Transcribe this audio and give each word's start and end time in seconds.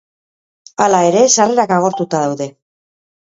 Hala 0.85 1.01
ere, 1.09 1.21
sarrerak 1.35 1.73
agortuta 1.77 2.21
daude. 2.25 2.47